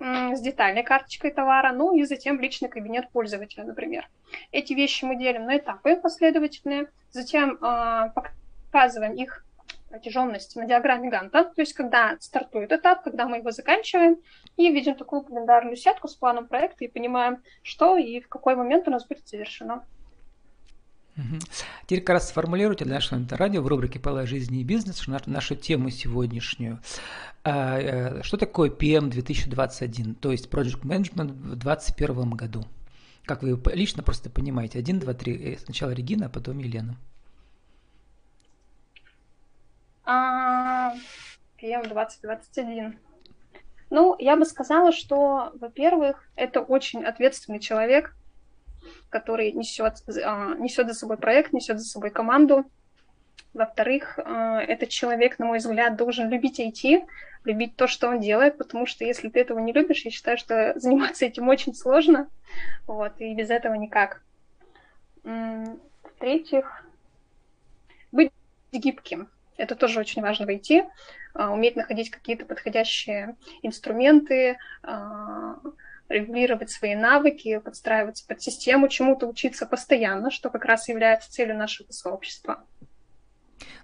с 0.00 0.40
детальной 0.40 0.82
карточкой 0.82 1.30
товара, 1.30 1.72
ну 1.72 1.94
и 1.94 2.02
затем 2.02 2.40
личный 2.40 2.68
кабинет 2.68 3.08
пользователя, 3.10 3.62
например. 3.62 4.08
Эти 4.50 4.72
вещи 4.72 5.04
мы 5.04 5.14
делим 5.14 5.44
на 5.44 5.58
этапы 5.58 5.94
последовательные, 5.94 6.88
затем 7.12 7.52
э, 7.62 8.10
показываем 8.72 9.14
их 9.14 9.44
протяженность 9.92 10.56
на 10.56 10.66
диаграмме 10.66 11.10
Ганта, 11.10 11.44
то 11.44 11.60
есть 11.60 11.74
когда 11.74 12.16
стартует 12.18 12.72
этап, 12.72 13.04
когда 13.04 13.28
мы 13.28 13.36
его 13.36 13.50
заканчиваем, 13.50 14.16
и 14.56 14.72
видим 14.72 14.94
такую 14.94 15.22
календарную 15.22 15.76
сетку 15.76 16.08
с 16.08 16.14
планом 16.14 16.46
проекта 16.46 16.84
и 16.84 16.88
понимаем, 16.88 17.42
что 17.62 17.98
и 17.98 18.20
в 18.20 18.28
какой 18.28 18.56
момент 18.56 18.88
у 18.88 18.90
нас 18.90 19.06
будет 19.06 19.28
завершено. 19.28 19.84
Теперь 21.84 22.00
как 22.00 22.14
раз 22.14 22.30
сформулируйте 22.30 22.86
для 22.86 22.94
нашего 22.94 23.20
радио 23.36 23.60
в 23.60 23.66
рубрике 23.66 24.00
«Полая 24.00 24.24
жизни 24.24 24.60
и 24.60 24.64
бизнес» 24.64 25.06
нашу, 25.06 25.30
нашу 25.30 25.56
тему 25.56 25.90
сегодняшнюю. 25.90 26.80
А, 27.44 27.78
э, 27.78 28.22
что 28.22 28.38
такое 28.38 28.70
PM 28.70 29.10
2021, 29.10 30.14
то 30.14 30.32
есть 30.32 30.48
Project 30.48 30.84
Management 30.84 31.32
в 31.32 31.56
2021 31.56 32.30
году? 32.30 32.64
Как 33.26 33.42
вы 33.42 33.60
лично 33.74 34.02
просто 34.02 34.30
понимаете? 34.30 34.78
Один, 34.78 35.00
два, 35.00 35.12
три. 35.12 35.34
Э, 35.36 35.58
сначала 35.58 35.90
Регина, 35.90 36.26
а 36.26 36.28
потом 36.30 36.58
Елена. 36.58 36.96
А, 40.04 40.94
PM 41.60 41.88
2021. 41.88 42.98
Ну, 43.90 44.16
я 44.18 44.36
бы 44.36 44.44
сказала, 44.44 44.90
что, 44.90 45.52
во-первых, 45.54 46.28
это 46.34 46.60
очень 46.60 47.04
ответственный 47.04 47.60
человек, 47.60 48.14
который 49.10 49.52
несет, 49.52 50.02
а, 50.24 50.54
несет 50.54 50.88
за 50.88 50.94
собой 50.94 51.18
проект, 51.18 51.52
несет 51.52 51.78
за 51.78 51.84
собой 51.84 52.10
команду. 52.10 52.64
Во-вторых, 53.54 54.18
а, 54.18 54.60
этот 54.62 54.88
человек, 54.88 55.38
на 55.38 55.46
мой 55.46 55.58
взгляд, 55.58 55.96
должен 55.96 56.30
любить 56.30 56.58
IT, 56.58 57.06
любить 57.44 57.76
то, 57.76 57.86
что 57.86 58.08
он 58.08 58.20
делает, 58.20 58.56
потому 58.58 58.86
что 58.86 59.04
если 59.04 59.28
ты 59.28 59.40
этого 59.40 59.58
не 59.58 59.72
любишь, 59.72 60.04
я 60.04 60.10
считаю, 60.10 60.38
что 60.38 60.72
заниматься 60.80 61.26
этим 61.26 61.48
очень 61.48 61.74
сложно, 61.74 62.28
вот, 62.86 63.12
и 63.20 63.34
без 63.34 63.50
этого 63.50 63.74
никак. 63.74 64.22
В-третьих, 65.22 66.84
быть 68.10 68.32
гибким. 68.72 69.28
Это 69.62 69.76
тоже 69.76 70.00
очень 70.00 70.22
важно 70.22 70.44
войти, 70.44 70.82
а, 71.34 71.52
уметь 71.52 71.76
находить 71.76 72.10
какие-то 72.10 72.44
подходящие 72.44 73.36
инструменты, 73.62 74.58
регулировать 76.08 76.70
свои 76.70 76.94
навыки, 76.94 77.58
подстраиваться 77.58 78.26
под 78.26 78.42
систему, 78.42 78.88
чему-то 78.88 79.26
учиться 79.26 79.66
постоянно, 79.66 80.30
что 80.30 80.50
как 80.50 80.64
раз 80.64 80.88
является 80.88 81.30
целью 81.30 81.56
нашего 81.56 81.90
сообщества. 81.90 82.64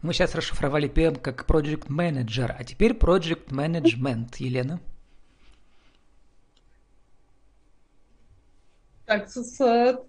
Мы 0.02 0.12
сейчас 0.12 0.35
расшифровали 0.35 0.88
PM 0.88 1.18
как 1.18 1.49
Project 1.49 1.87
Manager, 1.88 2.54
а 2.56 2.64
теперь 2.64 2.92
Project 2.92 3.49
Management. 3.49 4.37
Елена? 4.38 4.80
Так, 9.09 9.33
тут 9.33 9.47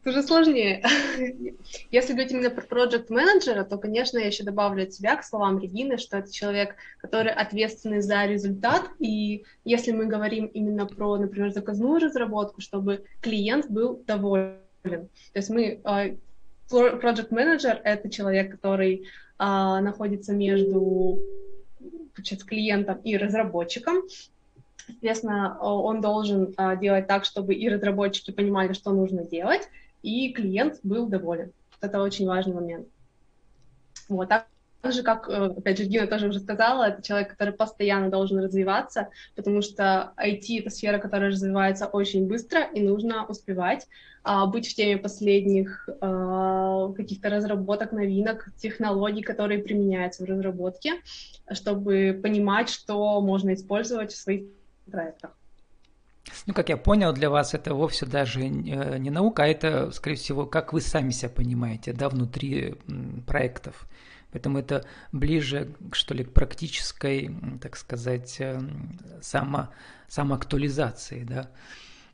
уже 0.05 0.23
сложнее. 0.23 0.83
Если 1.89 2.11
говорить 2.11 2.33
именно 2.33 2.49
про 2.49 2.63
проект 2.63 3.09
менеджера, 3.09 3.63
то, 3.63 3.77
конечно, 3.77 4.17
я 4.17 4.27
еще 4.27 4.43
добавлю 4.43 4.83
от 4.83 4.93
себя 4.93 5.15
к 5.15 5.23
словам 5.23 5.57
Регины, 5.57 5.97
что 5.97 6.17
это 6.17 6.29
человек, 6.29 6.75
который 6.97 7.31
ответственный 7.31 8.01
за 8.01 8.25
результат. 8.25 8.89
И 8.99 9.45
если 9.63 9.93
мы 9.93 10.07
говорим 10.07 10.47
именно 10.47 10.85
про, 10.85 11.15
например, 11.15 11.51
заказную 11.51 12.01
разработку, 12.01 12.59
чтобы 12.59 13.05
клиент 13.21 13.69
был 13.69 14.03
доволен. 14.05 14.59
То 14.83 15.09
есть 15.33 15.49
мы 15.49 15.79
а, 15.85 16.07
Project 16.69 17.29
Manager— 17.29 17.79
это 17.85 18.09
человек, 18.09 18.51
который 18.51 19.07
а, 19.37 19.79
находится 19.79 20.33
между 20.33 21.21
получается, 22.13 22.45
клиентом 22.45 22.99
и 23.05 23.15
разработчиком, 23.15 24.03
Соответственно, 24.89 25.57
он 25.59 26.01
должен 26.01 26.53
а, 26.57 26.75
делать 26.75 27.07
так, 27.07 27.25
чтобы 27.25 27.53
и 27.53 27.69
разработчики 27.69 28.31
понимали, 28.31 28.73
что 28.73 28.91
нужно 28.91 29.23
делать, 29.23 29.69
и 30.01 30.33
клиент 30.33 30.79
был 30.83 31.07
доволен. 31.07 31.51
это 31.81 32.01
очень 32.01 32.27
важный 32.27 32.53
момент. 32.53 32.87
Вот, 34.07 34.27
так 34.27 34.47
же, 34.85 35.03
как, 35.03 35.29
э, 35.29 35.53
опять 35.57 35.77
же, 35.77 35.85
Дина 35.85 36.07
тоже 36.07 36.27
уже 36.27 36.39
сказала, 36.39 36.85
это 36.85 37.01
человек, 37.01 37.29
который 37.29 37.53
постоянно 37.53 38.09
должен 38.09 38.39
развиваться, 38.39 39.09
потому 39.35 39.61
что 39.61 40.13
IT— 40.17 40.59
это 40.59 40.69
сфера, 40.69 40.99
которая 40.99 41.31
развивается 41.31 41.85
очень 41.85 42.27
быстро, 42.27 42.61
и 42.61 42.81
нужно 42.81 43.25
успевать 43.25 43.87
а, 44.23 44.45
быть 44.45 44.69
в 44.69 44.75
теме 44.75 44.97
последних 44.97 45.87
а, 46.01 46.91
каких-то 46.93 47.29
разработок, 47.29 47.91
новинок, 47.91 48.49
технологий, 48.57 49.21
которые 49.21 49.61
применяются 49.61 50.23
в 50.23 50.27
разработке, 50.27 50.93
чтобы 51.51 52.19
понимать, 52.21 52.69
что 52.69 53.21
можно 53.21 53.53
использовать 53.53 54.13
в 54.13 54.17
своих 54.17 54.43
проектах. 54.89 55.31
Ну, 56.45 56.53
как 56.53 56.69
я 56.69 56.77
понял, 56.77 57.13
для 57.13 57.29
вас 57.29 57.53
это 57.53 57.73
вовсе 57.73 58.05
даже 58.05 58.41
э, 58.41 58.45
не 58.97 59.09
наука, 59.09 59.43
а 59.43 59.47
это, 59.47 59.91
скорее 59.91 60.15
всего, 60.15 60.45
как 60.45 60.73
вы 60.73 60.81
сами 60.81 61.11
себя 61.11 61.29
понимаете, 61.29 61.93
да, 61.93 62.09
внутри 62.09 62.75
проектов. 63.25 63.87
Поэтому 64.31 64.59
это 64.59 64.85
ближе, 65.11 65.73
что 65.91 66.13
ли, 66.13 66.23
к 66.23 66.33
практической, 66.33 67.35
так 67.61 67.75
сказать, 67.75 68.37
э, 68.39 68.59
само, 69.21 69.69
самоактуализации, 70.07 71.23
да. 71.23 71.49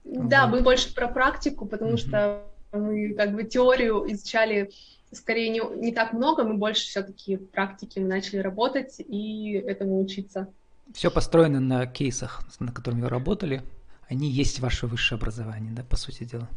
Да, 0.05 0.47
вот. 0.47 0.55
мы 0.55 0.61
больше 0.61 0.93
про 0.93 1.07
практику, 1.07 1.65
потому 1.65 1.91
угу. 1.91 1.97
что 1.97 2.43
мы 2.71 3.13
как 3.15 3.33
бы 3.33 3.43
теорию 3.43 4.05
изучали 4.11 4.71
скорее 5.11 5.49
не, 5.49 5.61
не 5.77 5.93
так 5.93 6.13
много, 6.13 6.43
мы 6.43 6.55
больше 6.55 6.83
все-таки 6.83 7.37
в 7.37 7.49
практике 7.49 8.01
мы 8.01 8.07
начали 8.07 8.37
работать 8.39 8.95
и 8.99 9.53
этому 9.53 9.99
учиться. 9.99 10.49
Все 10.93 11.11
построено 11.11 11.59
на 11.59 11.85
кейсах, 11.87 12.41
на 12.59 12.71
которых 12.71 12.99
вы 12.99 13.09
работали. 13.09 13.63
Они 14.07 14.29
есть 14.29 14.59
ваше 14.59 14.87
высшее 14.87 15.17
образование, 15.17 15.71
да, 15.71 15.83
по 15.83 15.95
сути 15.95 16.23
дела. 16.23 16.47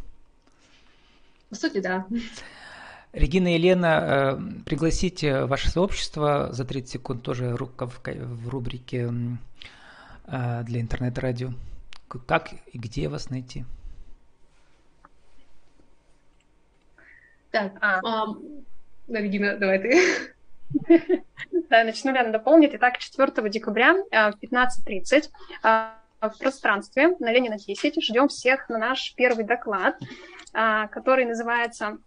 По 1.49 1.57
сути, 1.57 1.81
да. 1.81 2.07
Регина 3.13 3.49
и 3.49 3.55
Елена, 3.55 3.87
э, 3.87 4.63
пригласите 4.67 5.45
ваше 5.47 5.71
сообщество 5.71 6.53
за 6.53 6.65
30 6.65 6.91
секунд 6.91 7.23
тоже 7.23 7.57
в 7.57 8.49
рубрике 8.49 9.11
э, 10.27 10.63
для 10.65 10.81
интернет-радио. 10.81 11.53
Как 12.27 12.53
и 12.73 12.79
где 12.79 13.09
вас 13.09 13.31
найти? 13.31 13.65
Так, 17.51 17.73
а. 17.81 18.01
а, 18.05 18.35
Регина, 19.09 19.57
давай 19.57 19.79
ты. 19.79 20.35
Да, 21.69 21.85
начну, 21.85 22.13
Лена 22.13 22.31
дополнит. 22.31 22.75
Итак, 22.75 22.99
4 22.99 23.49
декабря 23.51 23.97
э, 24.11 24.31
в 24.33 24.37
15.30 24.43 25.31
в 26.21 26.39
пространстве 26.41 27.15
на 27.21 27.31
Ленина 27.31 27.59
10 27.59 28.03
ждем 28.03 28.27
всех 28.27 28.69
на 28.69 28.79
наш 28.79 29.15
первый 29.15 29.45
доклад, 29.45 29.97
который 30.53 31.25
называется 31.25 31.99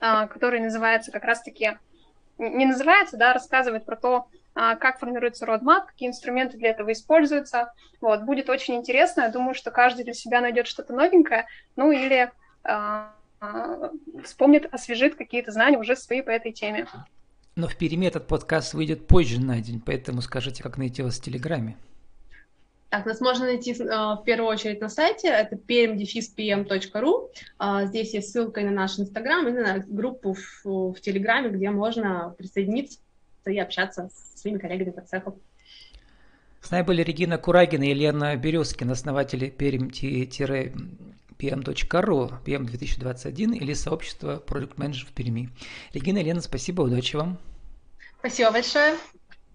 а, 0.00 0.28
который 0.28 0.60
называется 0.60 1.10
как 1.10 1.24
раз-таки, 1.24 1.76
не 2.38 2.66
называется, 2.66 3.16
да, 3.16 3.32
рассказывает 3.32 3.84
про 3.84 3.96
то, 3.96 4.28
а, 4.54 4.76
как 4.76 5.00
формируется 5.00 5.44
roadmap, 5.44 5.86
какие 5.86 6.08
инструменты 6.08 6.56
для 6.56 6.70
этого 6.70 6.92
используются. 6.92 7.72
Вот, 8.00 8.22
будет 8.22 8.48
очень 8.48 8.76
интересно. 8.76 9.22
Я 9.22 9.28
думаю, 9.30 9.54
что 9.54 9.70
каждый 9.70 10.04
для 10.04 10.14
себя 10.14 10.40
найдет 10.40 10.68
что-то 10.68 10.92
новенькое, 10.92 11.46
ну 11.74 11.90
или 11.90 12.30
а, 12.62 13.12
вспомнит, 14.24 14.72
освежит 14.72 15.16
какие-то 15.16 15.50
знания 15.50 15.78
уже 15.78 15.96
свои 15.96 16.22
по 16.22 16.30
этой 16.30 16.52
теме. 16.52 16.86
Но 17.58 17.66
в 17.66 17.74
Переме 17.74 18.06
этот 18.06 18.28
подкаст 18.28 18.72
выйдет 18.72 19.08
позже 19.08 19.40
на 19.40 19.60
день, 19.60 19.82
поэтому 19.84 20.22
скажите, 20.22 20.62
как 20.62 20.78
найти 20.78 21.02
вас 21.02 21.18
в 21.18 21.22
Телеграме. 21.24 21.76
Так, 22.88 23.04
нас 23.04 23.20
можно 23.20 23.46
найти 23.46 23.72
э, 23.72 23.84
в 23.84 24.22
первую 24.24 24.48
очередь 24.48 24.80
на 24.80 24.88
сайте, 24.88 25.26
это 25.26 25.56
pmdefis.pm.ru. 25.56 27.30
Э, 27.58 27.86
здесь 27.86 28.14
есть 28.14 28.30
ссылка 28.30 28.60
и 28.60 28.64
на 28.64 28.70
наш 28.70 29.00
Инстаграм, 29.00 29.48
и 29.48 29.50
на 29.50 29.80
группу 29.88 30.34
в, 30.34 30.92
в 30.92 31.00
Телеграме, 31.00 31.48
где 31.48 31.70
можно 31.70 32.32
присоединиться 32.38 33.00
и 33.44 33.58
общаться 33.58 34.08
с 34.14 34.40
своими 34.40 34.58
коллегами 34.58 34.90
по 34.90 35.00
цеху. 35.00 35.36
С 36.60 36.70
нами 36.70 36.84
были 36.84 37.02
Регина 37.02 37.38
Курагина 37.38 37.82
и 37.82 37.90
Елена 37.90 38.36
Березкина, 38.36 38.92
основатели 38.92 39.52
perm-pm.ru, 39.52 41.17
PM 41.38 41.62
2021 42.66 43.52
или 43.52 43.72
сообщество 43.74 44.42
Product 44.46 44.76
Manager 44.76 45.06
в 45.06 45.12
Перми. 45.12 45.50
Регина 45.92 46.18
Елена, 46.18 46.40
спасибо, 46.40 46.82
удачи 46.82 47.16
вам. 47.16 47.38
Спасибо 48.18 48.50
большое. 48.50 48.96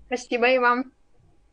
Спасибо 0.08 0.50
и 0.50 0.58
вам. 0.58 0.92